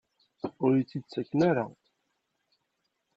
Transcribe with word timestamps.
Ur 0.63 0.71
iyi-tt-id-ttaken 0.73 1.39
ara? 1.49 1.65